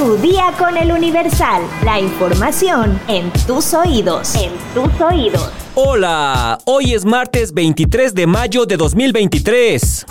Tu 0.00 0.16
día 0.16 0.54
con 0.58 0.78
el 0.78 0.92
Universal. 0.92 1.60
La 1.84 2.00
información 2.00 2.98
en 3.06 3.30
tus 3.46 3.74
oídos. 3.74 4.34
En 4.34 4.50
tus 4.72 4.98
oídos. 4.98 5.50
Hola, 5.74 6.56
hoy 6.64 6.94
es 6.94 7.04
martes 7.04 7.52
23 7.52 8.14
de 8.14 8.26
mayo 8.26 8.64
de 8.64 8.78
2023. 8.78 10.06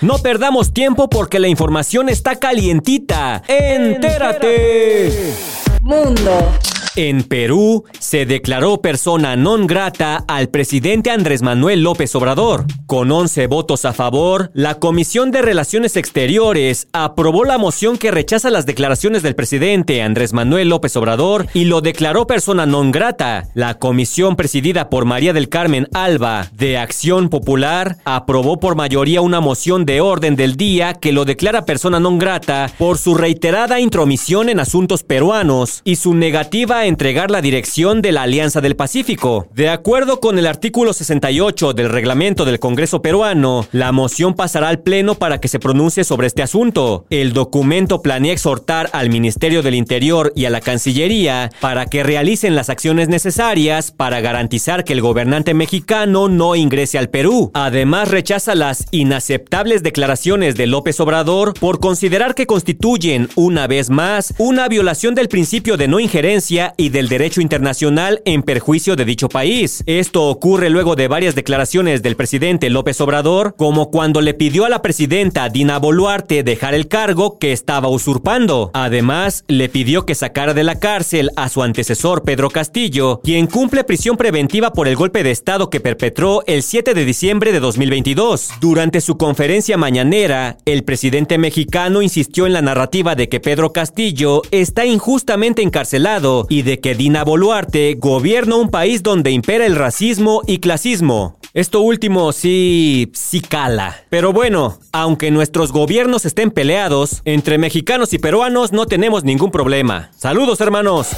No 0.00 0.18
perdamos 0.18 0.72
tiempo 0.72 1.08
porque 1.08 1.38
la 1.38 1.46
información 1.46 2.08
está 2.08 2.34
calientita. 2.40 3.44
¡Entérate! 3.46 5.32
Mundo. 5.80 6.48
En 6.94 7.22
Perú 7.22 7.84
se 7.98 8.26
declaró 8.26 8.82
persona 8.82 9.34
non 9.34 9.66
grata 9.66 10.24
al 10.28 10.50
presidente 10.50 11.10
Andrés 11.10 11.40
Manuel 11.40 11.80
López 11.80 12.14
Obrador. 12.14 12.66
Con 12.84 13.10
11 13.10 13.46
votos 13.46 13.86
a 13.86 13.94
favor, 13.94 14.50
la 14.52 14.74
Comisión 14.74 15.30
de 15.30 15.40
Relaciones 15.40 15.96
Exteriores 15.96 16.88
aprobó 16.92 17.44
la 17.44 17.56
moción 17.56 17.96
que 17.96 18.10
rechaza 18.10 18.50
las 18.50 18.66
declaraciones 18.66 19.22
del 19.22 19.34
presidente 19.34 20.02
Andrés 20.02 20.34
Manuel 20.34 20.68
López 20.68 20.94
Obrador 20.96 21.46
y 21.54 21.64
lo 21.64 21.80
declaró 21.80 22.26
persona 22.26 22.66
non 22.66 22.90
grata. 22.90 23.48
La 23.54 23.78
comisión 23.78 24.36
presidida 24.36 24.90
por 24.90 25.06
María 25.06 25.32
del 25.32 25.48
Carmen 25.48 25.88
Alba 25.94 26.50
de 26.52 26.76
Acción 26.76 27.30
Popular 27.30 27.96
aprobó 28.04 28.60
por 28.60 28.76
mayoría 28.76 29.22
una 29.22 29.40
moción 29.40 29.86
de 29.86 30.02
orden 30.02 30.36
del 30.36 30.58
día 30.58 30.92
que 30.92 31.12
lo 31.12 31.24
declara 31.24 31.64
persona 31.64 32.00
non 32.00 32.18
grata 32.18 32.68
por 32.76 32.98
su 32.98 33.14
reiterada 33.14 33.80
intromisión 33.80 34.50
en 34.50 34.60
asuntos 34.60 35.04
peruanos 35.04 35.80
y 35.84 35.96
su 35.96 36.12
negativa 36.12 36.81
entregar 36.86 37.30
la 37.30 37.40
dirección 37.40 38.02
de 38.02 38.12
la 38.12 38.22
Alianza 38.22 38.60
del 38.60 38.76
Pacífico. 38.76 39.48
De 39.54 39.68
acuerdo 39.68 40.20
con 40.20 40.38
el 40.38 40.46
artículo 40.46 40.92
68 40.92 41.72
del 41.72 41.88
reglamento 41.88 42.44
del 42.44 42.58
Congreso 42.58 43.02
peruano, 43.02 43.66
la 43.72 43.92
moción 43.92 44.34
pasará 44.34 44.68
al 44.68 44.80
Pleno 44.80 45.14
para 45.14 45.40
que 45.40 45.48
se 45.48 45.58
pronuncie 45.58 46.04
sobre 46.04 46.26
este 46.26 46.42
asunto. 46.42 47.06
El 47.10 47.32
documento 47.32 48.02
planea 48.02 48.32
exhortar 48.32 48.90
al 48.92 49.10
Ministerio 49.10 49.62
del 49.62 49.74
Interior 49.74 50.32
y 50.34 50.44
a 50.44 50.50
la 50.50 50.60
Cancillería 50.60 51.50
para 51.60 51.86
que 51.86 52.02
realicen 52.02 52.54
las 52.54 52.70
acciones 52.70 53.08
necesarias 53.08 53.90
para 53.90 54.20
garantizar 54.20 54.84
que 54.84 54.92
el 54.92 55.00
gobernante 55.00 55.54
mexicano 55.54 56.28
no 56.28 56.56
ingrese 56.56 56.98
al 56.98 57.08
Perú. 57.08 57.50
Además, 57.54 58.10
rechaza 58.10 58.54
las 58.54 58.86
inaceptables 58.90 59.82
declaraciones 59.82 60.56
de 60.56 60.66
López 60.66 60.98
Obrador 61.00 61.54
por 61.54 61.80
considerar 61.80 62.34
que 62.34 62.46
constituyen, 62.46 63.28
una 63.34 63.66
vez 63.66 63.90
más, 63.90 64.34
una 64.38 64.68
violación 64.68 65.14
del 65.14 65.28
principio 65.28 65.76
de 65.76 65.88
no 65.88 66.00
injerencia 66.00 66.71
y 66.76 66.88
del 66.88 67.08
derecho 67.08 67.40
internacional 67.40 68.22
en 68.24 68.42
perjuicio 68.42 68.96
de 68.96 69.04
dicho 69.04 69.28
país. 69.28 69.82
Esto 69.86 70.28
ocurre 70.28 70.70
luego 70.70 70.96
de 70.96 71.08
varias 71.08 71.34
declaraciones 71.34 72.02
del 72.02 72.16
presidente 72.16 72.70
López 72.70 73.00
Obrador, 73.00 73.54
como 73.56 73.90
cuando 73.90 74.20
le 74.20 74.34
pidió 74.34 74.64
a 74.64 74.68
la 74.68 74.82
presidenta 74.82 75.48
Dina 75.48 75.78
Boluarte 75.78 76.42
dejar 76.42 76.74
el 76.74 76.88
cargo 76.88 77.38
que 77.38 77.52
estaba 77.52 77.88
usurpando. 77.88 78.70
Además, 78.74 79.44
le 79.48 79.68
pidió 79.68 80.06
que 80.06 80.14
sacara 80.14 80.54
de 80.54 80.64
la 80.64 80.78
cárcel 80.78 81.30
a 81.36 81.48
su 81.48 81.62
antecesor 81.62 82.22
Pedro 82.22 82.50
Castillo, 82.50 83.20
quien 83.22 83.46
cumple 83.46 83.84
prisión 83.84 84.16
preventiva 84.16 84.72
por 84.72 84.88
el 84.88 84.96
golpe 84.96 85.22
de 85.22 85.30
Estado 85.30 85.70
que 85.70 85.80
perpetró 85.80 86.42
el 86.46 86.62
7 86.62 86.94
de 86.94 87.04
diciembre 87.04 87.52
de 87.52 87.60
2022. 87.60 88.50
Durante 88.60 89.00
su 89.00 89.16
conferencia 89.16 89.76
mañanera, 89.76 90.56
el 90.64 90.84
presidente 90.84 91.38
mexicano 91.38 92.02
insistió 92.02 92.46
en 92.46 92.52
la 92.52 92.62
narrativa 92.62 93.14
de 93.14 93.28
que 93.28 93.40
Pedro 93.40 93.72
Castillo 93.72 94.42
está 94.50 94.86
injustamente 94.86 95.62
encarcelado 95.62 96.46
y 96.48 96.61
de 96.62 96.80
que 96.80 96.94
Dina 96.94 97.24
Boluarte 97.24 97.96
gobierna 97.98 98.56
un 98.56 98.70
país 98.70 99.02
donde 99.02 99.30
impera 99.30 99.66
el 99.66 99.76
racismo 99.76 100.42
y 100.46 100.58
clasismo. 100.58 101.38
Esto 101.54 101.80
último 101.80 102.32
sí, 102.32 103.10
sí 103.12 103.40
cala. 103.40 104.04
Pero 104.08 104.32
bueno, 104.32 104.78
aunque 104.92 105.30
nuestros 105.30 105.70
gobiernos 105.72 106.24
estén 106.24 106.50
peleados, 106.50 107.20
entre 107.24 107.58
mexicanos 107.58 108.12
y 108.14 108.18
peruanos 108.18 108.72
no 108.72 108.86
tenemos 108.86 109.24
ningún 109.24 109.50
problema. 109.50 110.10
Saludos 110.16 110.60
hermanos. 110.60 111.08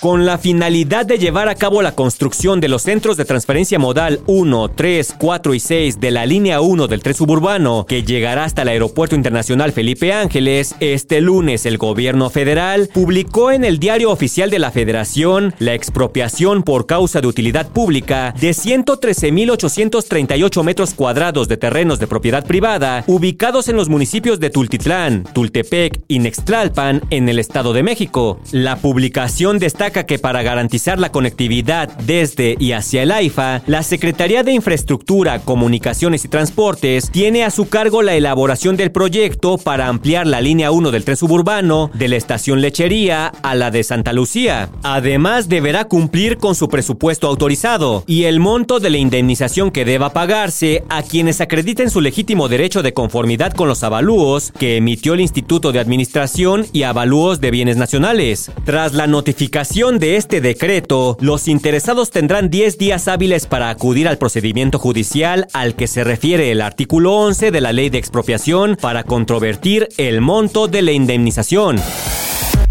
Con 0.00 0.26
la 0.26 0.38
finalidad 0.38 1.06
de 1.06 1.18
llevar 1.18 1.48
a 1.48 1.54
cabo 1.54 1.82
la 1.82 1.94
construcción 1.94 2.60
de 2.60 2.68
los 2.68 2.82
centros 2.82 3.16
de 3.16 3.24
transferencia 3.24 3.78
modal 3.78 4.20
1, 4.26 4.70
3, 4.70 5.14
4 5.18 5.54
y 5.54 5.60
6 5.60 6.00
de 6.00 6.10
la 6.10 6.26
línea 6.26 6.60
1 6.60 6.86
del 6.86 7.02
tren 7.02 7.14
suburbano, 7.14 7.86
que 7.86 8.02
llegará 8.02 8.44
hasta 8.44 8.62
el 8.62 8.68
Aeropuerto 8.68 9.14
Internacional 9.14 9.72
Felipe 9.72 10.12
Ángeles, 10.12 10.74
este 10.80 11.20
lunes 11.20 11.66
el 11.66 11.78
gobierno 11.78 12.30
federal 12.30 12.88
publicó 12.92 13.50
en 13.50 13.64
el 13.64 13.78
Diario 13.78 14.10
Oficial 14.10 14.50
de 14.50 14.58
la 14.58 14.70
Federación 14.70 15.54
la 15.58 15.74
expropiación 15.74 16.62
por 16.62 16.86
causa 16.86 17.20
de 17.20 17.26
utilidad 17.26 17.68
pública 17.68 18.34
de 18.40 18.50
113.838 18.50 20.62
metros 20.62 20.94
cuadrados 20.94 21.48
de 21.48 21.56
terrenos 21.56 21.98
de 21.98 22.06
propiedad 22.06 22.46
privada 22.46 23.04
ubicados 23.06 23.68
en 23.68 23.76
los 23.76 23.88
municipios 23.88 24.40
de 24.40 24.50
Tultitlán, 24.50 25.24
Tultepec 25.34 26.00
y 26.08 26.20
Nextlalpan 26.20 27.02
en 27.10 27.28
el 27.28 27.38
Estado 27.38 27.72
de 27.72 27.82
México. 27.82 28.40
La 28.52 28.76
publicación 28.90 29.60
destaca 29.60 30.04
que 30.04 30.18
para 30.18 30.42
garantizar 30.42 30.98
la 30.98 31.12
conectividad 31.12 31.96
desde 31.98 32.56
y 32.58 32.72
hacia 32.72 33.04
el 33.04 33.12
AIFA, 33.12 33.62
la 33.68 33.84
Secretaría 33.84 34.42
de 34.42 34.50
Infraestructura, 34.50 35.38
Comunicaciones 35.38 36.24
y 36.24 36.28
Transportes 36.28 37.08
tiene 37.12 37.44
a 37.44 37.52
su 37.52 37.68
cargo 37.68 38.02
la 38.02 38.14
elaboración 38.14 38.76
del 38.76 38.90
proyecto 38.90 39.58
para 39.58 39.86
ampliar 39.86 40.26
la 40.26 40.40
línea 40.40 40.72
1 40.72 40.90
del 40.90 41.04
tren 41.04 41.16
suburbano 41.16 41.92
de 41.94 42.08
la 42.08 42.16
estación 42.16 42.60
Lechería 42.60 43.28
a 43.28 43.54
la 43.54 43.70
de 43.70 43.84
Santa 43.84 44.12
Lucía. 44.12 44.70
Además, 44.82 45.48
deberá 45.48 45.84
cumplir 45.84 46.38
con 46.38 46.56
su 46.56 46.68
presupuesto 46.68 47.28
autorizado 47.28 48.02
y 48.08 48.24
el 48.24 48.40
monto 48.40 48.80
de 48.80 48.90
la 48.90 48.98
indemnización 48.98 49.70
que 49.70 49.84
deba 49.84 50.12
pagarse 50.12 50.82
a 50.88 51.04
quienes 51.04 51.40
acrediten 51.40 51.90
su 51.90 52.00
legítimo 52.00 52.48
derecho 52.48 52.82
de 52.82 52.92
conformidad 52.92 53.52
con 53.52 53.68
los 53.68 53.84
avalúos 53.84 54.52
que 54.58 54.78
emitió 54.78 55.14
el 55.14 55.20
Instituto 55.20 55.70
de 55.70 55.78
Administración 55.78 56.66
y 56.72 56.82
Avalúos 56.82 57.40
de 57.40 57.52
Bienes 57.52 57.76
Nacionales. 57.76 58.50
Tras 58.70 58.94
la 58.94 59.08
notificación 59.08 59.98
de 59.98 60.14
este 60.14 60.40
decreto, 60.40 61.16
los 61.18 61.48
interesados 61.48 62.12
tendrán 62.12 62.50
10 62.50 62.78
días 62.78 63.08
hábiles 63.08 63.46
para 63.46 63.68
acudir 63.68 64.06
al 64.06 64.16
procedimiento 64.16 64.78
judicial 64.78 65.48
al 65.52 65.74
que 65.74 65.88
se 65.88 66.04
refiere 66.04 66.52
el 66.52 66.60
artículo 66.60 67.16
11 67.16 67.50
de 67.50 67.60
la 67.60 67.72
Ley 67.72 67.90
de 67.90 67.98
Expropiación 67.98 68.76
para 68.80 69.02
controvertir 69.02 69.88
el 69.96 70.20
monto 70.20 70.68
de 70.68 70.82
la 70.82 70.92
indemnización. 70.92 71.80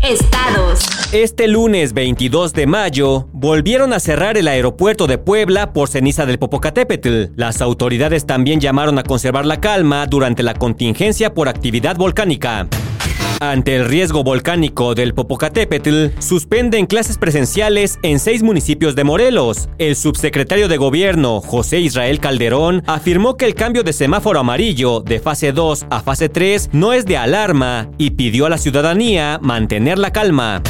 Estados. 0.01 0.85
Este 1.11 1.49
lunes 1.49 1.91
22 1.91 2.53
de 2.53 2.65
mayo 2.65 3.27
volvieron 3.33 3.91
a 3.91 3.99
cerrar 3.99 4.37
el 4.37 4.47
aeropuerto 4.47 5.05
de 5.05 5.17
Puebla 5.17 5.73
por 5.73 5.89
ceniza 5.89 6.25
del 6.25 6.39
Popocatépetl. 6.39 7.33
Las 7.35 7.59
autoridades 7.59 8.25
también 8.25 8.61
llamaron 8.61 8.97
a 8.99 9.03
conservar 9.03 9.45
la 9.45 9.59
calma 9.59 10.07
durante 10.07 10.43
la 10.43 10.53
contingencia 10.53 11.33
por 11.33 11.49
actividad 11.49 11.97
volcánica. 11.97 12.69
Ante 13.41 13.77
el 13.77 13.85
riesgo 13.85 14.23
volcánico 14.23 14.95
del 14.95 15.13
Popocatépetl, 15.13 16.07
suspenden 16.19 16.85
clases 16.85 17.17
presenciales 17.17 17.97
en 18.03 18.19
seis 18.19 18.43
municipios 18.43 18.95
de 18.95 19.05
Morelos. 19.05 19.69
El 19.77 19.95
subsecretario 19.95 20.67
de 20.67 20.75
Gobierno, 20.75 21.39
José 21.39 21.79
Israel 21.79 22.19
Calderón, 22.19 22.83
afirmó 22.85 23.37
que 23.37 23.45
el 23.45 23.55
cambio 23.55 23.83
de 23.83 23.93
semáforo 23.93 24.41
amarillo 24.41 24.99
de 24.99 25.19
fase 25.19 25.53
2 25.53 25.85
a 25.89 26.01
fase 26.01 26.27
3 26.27 26.71
no 26.73 26.91
es 26.91 27.05
de 27.05 27.15
alarma 27.15 27.89
y 27.97 28.11
pidió 28.11 28.45
a 28.45 28.49
la 28.49 28.57
ciudadanía 28.57 29.39
mantener 29.41 29.99
la 29.99 30.11
calma. 30.11 30.61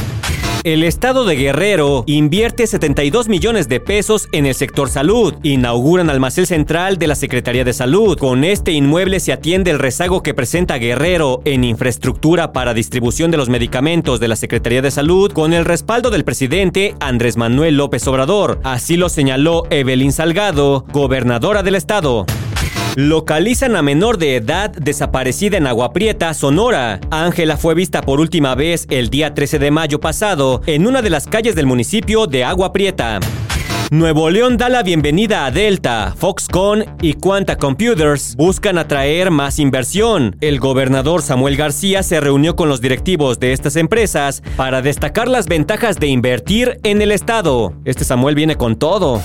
El 0.66 0.84
estado 0.84 1.24
de 1.24 1.38
Guerrero 1.38 2.04
invierte 2.06 2.68
72 2.68 3.30
millones 3.30 3.70
de 3.70 3.80
pesos 3.80 4.28
en 4.34 4.46
el 4.46 4.54
sector 4.54 4.90
salud. 4.90 5.34
Inauguran 5.42 6.10
almacén 6.10 6.46
central 6.46 6.98
de 6.98 7.08
la 7.08 7.16
Secretaría 7.16 7.64
de 7.64 7.72
Salud. 7.72 8.18
Con 8.18 8.44
este 8.44 8.74
inmueble 8.74 9.22
se 9.22 9.32
atiende 9.32 9.72
el 9.72 9.80
rezago 9.80 10.22
que 10.22 10.34
presenta 10.34 10.76
Guerrero 10.76 11.42
en 11.46 11.64
infraestructura 11.64 12.52
para 12.52 12.74
distribución 12.74 13.32
de 13.32 13.38
los 13.38 13.48
medicamentos 13.48 14.20
de 14.20 14.28
la 14.28 14.36
Secretaría 14.36 14.82
de 14.82 14.92
Salud 14.92 15.32
con 15.32 15.54
el 15.54 15.64
respaldo 15.64 16.10
del 16.10 16.26
presidente 16.26 16.94
Andrés 17.00 17.38
Manuel 17.38 17.78
López 17.78 18.06
Obrador. 18.10 18.60
Así 18.66 18.98
lo 18.98 19.08
señaló 19.08 19.64
Evelyn 19.70 20.12
Salgado, 20.12 20.84
gobernadora 20.92 21.64
del 21.64 21.76
estado. 21.76 22.26
Localizan 22.96 23.76
a 23.76 23.82
menor 23.82 24.18
de 24.18 24.36
edad 24.36 24.72
desaparecida 24.72 25.58
en 25.58 25.68
Agua 25.68 25.94
Prieta, 25.94 26.34
Sonora. 26.34 27.00
Ángela 27.12 27.56
fue 27.56 27.76
vista 27.76 28.02
por 28.02 28.20
última 28.20 28.56
vez 28.56 28.88
el 28.90 29.10
día 29.10 29.34
13 29.34 29.60
de 29.60 29.72
mayo 29.72 30.00
pasado 30.00 30.62
en 30.66 30.88
una 30.88 31.02
de 31.02 31.10
las 31.10 31.28
calles 31.28 31.56
del 31.56 31.66
municipio 31.66 32.28
de 32.28 32.44
Agua 32.44 32.74
Prieta. 32.74 33.20
Nuevo 33.92 34.30
León 34.30 34.58
da 34.58 34.70
la 34.70 34.84
bienvenida 34.84 35.46
a 35.46 35.52
Delta, 35.52 36.14
Foxconn 36.16 36.86
y 37.02 37.14
Quanta 37.14 37.58
Computers 37.58 38.36
buscan 38.36 38.78
atraer 38.78 39.32
más 39.32 39.58
inversión. 39.58 40.36
El 40.42 40.60
gobernador 40.60 41.24
Samuel 41.24 41.58
García 41.58 42.04
se 42.04 42.20
reunió 42.20 42.56
con 42.56 42.70
los 42.70 42.82
directivos 42.82 43.40
de 43.40 43.52
estas 43.52 43.76
empresas 43.78 44.44
para 44.56 44.84
destacar 44.84 45.28
las 45.28 45.48
ventajas 45.48 45.98
de 45.98 46.08
invertir 46.08 46.80
en 46.84 47.02
el 47.02 47.12
estado. 47.12 47.74
Este 47.84 48.04
Samuel 48.04 48.36
viene 48.36 48.58
con 48.58 48.78
todo. 48.78 49.24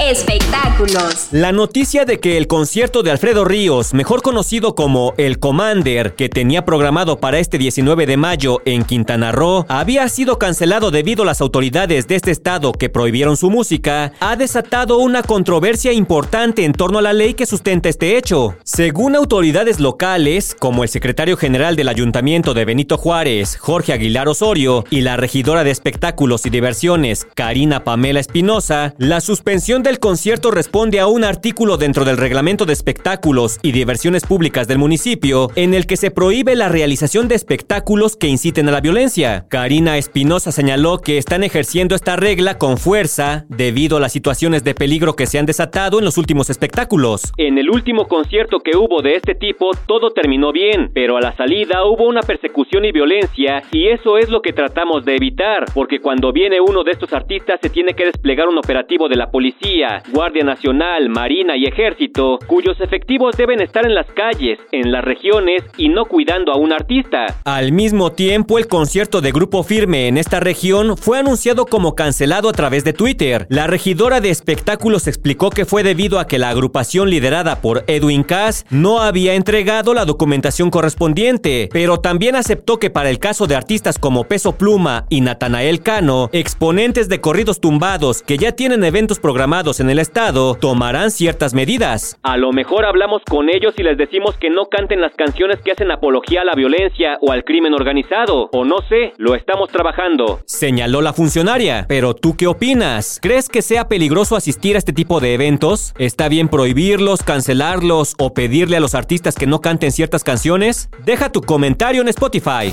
Espectáculos. 0.00 1.28
La 1.32 1.50
noticia 1.50 2.04
de 2.04 2.20
que 2.20 2.36
el 2.36 2.46
concierto 2.46 3.02
de 3.02 3.10
Alfredo 3.10 3.44
Ríos, 3.44 3.94
mejor 3.94 4.22
conocido 4.22 4.74
como 4.74 5.12
El 5.18 5.40
Commander, 5.40 6.14
que 6.14 6.28
tenía 6.28 6.64
programado 6.64 7.18
para 7.18 7.40
este 7.40 7.58
19 7.58 8.06
de 8.06 8.16
mayo 8.16 8.62
en 8.64 8.84
Quintana 8.84 9.32
Roo, 9.32 9.66
había 9.68 10.08
sido 10.08 10.38
cancelado 10.38 10.90
debido 10.90 11.24
a 11.24 11.26
las 11.26 11.40
autoridades 11.40 12.06
de 12.06 12.14
este 12.14 12.30
estado 12.30 12.72
que 12.72 12.88
prohibieron 12.88 13.36
su 13.36 13.50
música, 13.50 14.12
ha 14.20 14.36
desatado 14.36 14.98
una 14.98 15.22
controversia 15.22 15.92
importante 15.92 16.64
en 16.64 16.72
torno 16.72 16.98
a 16.98 17.02
la 17.02 17.12
ley 17.12 17.34
que 17.34 17.46
sustenta 17.46 17.88
este 17.88 18.16
hecho. 18.16 18.54
Según 18.62 19.16
autoridades 19.16 19.80
locales, 19.80 20.54
como 20.58 20.84
el 20.84 20.88
secretario 20.88 21.36
general 21.36 21.74
del 21.74 21.88
Ayuntamiento 21.88 22.54
de 22.54 22.64
Benito 22.64 22.98
Juárez, 22.98 23.56
Jorge 23.56 23.92
Aguilar 23.92 24.28
Osorio, 24.28 24.84
y 24.90 25.00
la 25.00 25.16
regidora 25.16 25.64
de 25.64 25.70
espectáculos 25.70 26.46
y 26.46 26.50
diversiones, 26.50 27.26
Karina 27.34 27.82
Pamela 27.82 28.20
Espinosa, 28.20 28.94
la 28.98 29.20
suspensión 29.20 29.82
del 29.88 30.00
concierto 30.00 30.50
responde 30.50 31.00
a 31.00 31.06
un 31.06 31.24
artículo 31.24 31.78
dentro 31.78 32.04
del 32.04 32.18
reglamento 32.18 32.66
de 32.66 32.74
espectáculos 32.74 33.58
y 33.62 33.72
diversiones 33.72 34.22
públicas 34.26 34.68
del 34.68 34.76
municipio 34.76 35.48
en 35.56 35.72
el 35.72 35.86
que 35.86 35.96
se 35.96 36.10
prohíbe 36.10 36.56
la 36.56 36.68
realización 36.68 37.26
de 37.26 37.34
espectáculos 37.34 38.14
que 38.14 38.26
inciten 38.26 38.68
a 38.68 38.72
la 38.72 38.82
violencia. 38.82 39.46
Karina 39.48 39.96
Espinosa 39.96 40.52
señaló 40.52 40.98
que 40.98 41.16
están 41.16 41.42
ejerciendo 41.42 41.94
esta 41.94 42.16
regla 42.16 42.58
con 42.58 42.76
fuerza 42.76 43.46
debido 43.48 43.96
a 43.96 44.00
las 44.00 44.12
situaciones 44.12 44.62
de 44.62 44.74
peligro 44.74 45.16
que 45.16 45.24
se 45.24 45.38
han 45.38 45.46
desatado 45.46 46.00
en 46.00 46.04
los 46.04 46.18
últimos 46.18 46.50
espectáculos. 46.50 47.32
En 47.38 47.56
el 47.56 47.70
último 47.70 48.08
concierto 48.08 48.60
que 48.60 48.76
hubo 48.76 49.00
de 49.00 49.14
este 49.14 49.36
tipo, 49.36 49.70
todo 49.86 50.10
terminó 50.10 50.52
bien, 50.52 50.90
pero 50.92 51.16
a 51.16 51.22
la 51.22 51.34
salida 51.34 51.86
hubo 51.86 52.06
una 52.06 52.20
persecución 52.20 52.84
y 52.84 52.92
violencia 52.92 53.62
y 53.72 53.88
eso 53.88 54.18
es 54.18 54.28
lo 54.28 54.42
que 54.42 54.52
tratamos 54.52 55.06
de 55.06 55.16
evitar, 55.16 55.64
porque 55.72 56.00
cuando 56.00 56.30
viene 56.30 56.60
uno 56.60 56.84
de 56.84 56.90
estos 56.90 57.14
artistas 57.14 57.58
se 57.62 57.70
tiene 57.70 57.94
que 57.94 58.04
desplegar 58.04 58.48
un 58.48 58.58
operativo 58.58 59.08
de 59.08 59.16
la 59.16 59.30
policía 59.30 59.77
Guardia 60.12 60.42
Nacional, 60.42 61.08
Marina 61.08 61.56
y 61.56 61.64
Ejército, 61.64 62.38
cuyos 62.46 62.80
efectivos 62.80 63.36
deben 63.36 63.60
estar 63.60 63.86
en 63.86 63.94
las 63.94 64.06
calles, 64.10 64.58
en 64.72 64.90
las 64.90 65.04
regiones 65.04 65.62
y 65.76 65.88
no 65.88 66.06
cuidando 66.06 66.52
a 66.52 66.56
un 66.56 66.72
artista. 66.72 67.26
Al 67.44 67.70
mismo 67.72 68.10
tiempo, 68.10 68.58
el 68.58 68.66
concierto 68.66 69.20
de 69.20 69.30
Grupo 69.30 69.62
Firme 69.62 70.08
en 70.08 70.18
esta 70.18 70.40
región 70.40 70.96
fue 70.96 71.18
anunciado 71.18 71.66
como 71.66 71.94
cancelado 71.94 72.48
a 72.48 72.52
través 72.52 72.82
de 72.82 72.92
Twitter. 72.92 73.46
La 73.50 73.68
regidora 73.68 74.20
de 74.20 74.30
espectáculos 74.30 75.06
explicó 75.06 75.50
que 75.50 75.64
fue 75.64 75.84
debido 75.84 76.18
a 76.18 76.26
que 76.26 76.38
la 76.38 76.50
agrupación 76.50 77.08
liderada 77.08 77.60
por 77.60 77.84
Edwin 77.86 78.24
Cass 78.24 78.66
no 78.70 79.00
había 79.00 79.34
entregado 79.34 79.94
la 79.94 80.04
documentación 80.04 80.70
correspondiente, 80.70 81.68
pero 81.72 81.98
también 81.98 82.34
aceptó 82.34 82.78
que 82.78 82.90
para 82.90 83.10
el 83.10 83.20
caso 83.20 83.46
de 83.46 83.54
artistas 83.54 83.98
como 83.98 84.24
Peso 84.24 84.56
Pluma 84.56 85.06
y 85.08 85.20
Natanael 85.20 85.82
Cano, 85.82 86.30
exponentes 86.32 87.08
de 87.08 87.20
corridos 87.20 87.60
tumbados 87.60 88.22
que 88.22 88.38
ya 88.38 88.52
tienen 88.52 88.82
eventos 88.82 89.20
programados 89.20 89.67
en 89.68 89.90
el 89.90 89.98
Estado 89.98 90.54
tomarán 90.54 91.10
ciertas 91.10 91.52
medidas. 91.52 92.18
A 92.22 92.38
lo 92.38 92.52
mejor 92.52 92.86
hablamos 92.86 93.22
con 93.28 93.50
ellos 93.50 93.74
y 93.76 93.82
les 93.82 93.98
decimos 93.98 94.36
que 94.38 94.48
no 94.48 94.66
canten 94.66 95.02
las 95.02 95.14
canciones 95.14 95.58
que 95.62 95.72
hacen 95.72 95.90
apología 95.90 96.40
a 96.40 96.44
la 96.44 96.54
violencia 96.54 97.18
o 97.20 97.32
al 97.32 97.44
crimen 97.44 97.74
organizado, 97.74 98.48
o 98.52 98.64
no 98.64 98.78
sé, 98.88 99.12
lo 99.18 99.34
estamos 99.34 99.68
trabajando. 99.70 100.40
Señaló 100.46 101.02
la 101.02 101.12
funcionaria. 101.12 101.84
Pero 101.88 102.14
tú 102.14 102.36
qué 102.36 102.46
opinas? 102.46 103.18
¿Crees 103.20 103.48
que 103.48 103.62
sea 103.62 103.88
peligroso 103.88 104.36
asistir 104.36 104.76
a 104.76 104.78
este 104.78 104.92
tipo 104.92 105.20
de 105.20 105.34
eventos? 105.34 105.94
¿Está 105.98 106.28
bien 106.28 106.48
prohibirlos, 106.48 107.22
cancelarlos 107.22 108.14
o 108.18 108.32
pedirle 108.32 108.78
a 108.78 108.80
los 108.80 108.94
artistas 108.94 109.34
que 109.34 109.46
no 109.46 109.60
canten 109.60 109.92
ciertas 109.92 110.24
canciones? 110.24 110.88
Deja 111.04 111.30
tu 111.30 111.42
comentario 111.42 112.00
en 112.00 112.08
Spotify. 112.08 112.72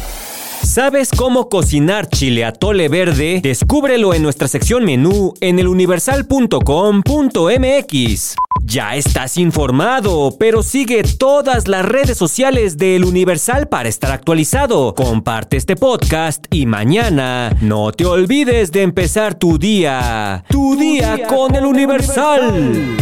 ¿Sabes 0.65 1.11
cómo 1.15 1.47
cocinar 1.47 2.09
chile 2.09 2.43
atole 2.43 2.89
verde? 2.89 3.39
Descúbrelo 3.41 4.15
en 4.15 4.23
nuestra 4.23 4.47
sección 4.47 4.83
menú 4.83 5.35
en 5.39 5.59
eluniversal.com.mx. 5.59 8.35
Ya 8.63 8.95
estás 8.95 9.37
informado, 9.37 10.35
pero 10.39 10.63
sigue 10.63 11.03
todas 11.03 11.67
las 11.67 11.85
redes 11.85 12.17
sociales 12.17 12.79
de 12.79 12.95
El 12.95 13.05
Universal 13.05 13.67
para 13.67 13.87
estar 13.87 14.11
actualizado. 14.11 14.95
Comparte 14.95 15.55
este 15.55 15.75
podcast 15.75 16.45
y 16.49 16.65
mañana 16.65 17.55
no 17.61 17.91
te 17.91 18.07
olvides 18.07 18.71
de 18.71 18.81
empezar 18.81 19.35
tu 19.35 19.59
día. 19.59 20.43
Tu, 20.49 20.75
día, 20.75 21.15
día, 21.15 21.27
con 21.27 21.53
El 21.53 21.65
Universal. 21.65 22.97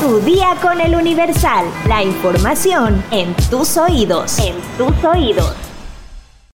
Tu 0.00 0.20
día 0.20 0.54
con 0.60 0.78
El 0.80 0.94
Universal. 0.94 1.64
La 1.88 2.02
información 2.02 3.02
en 3.10 3.34
tus 3.48 3.78
oídos. 3.78 4.38
En 4.38 4.54
tus 4.76 5.02
oídos. 5.02 5.69